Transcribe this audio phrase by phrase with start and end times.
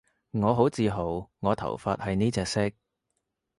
[0.31, 2.71] 我好自豪我頭髮係呢隻色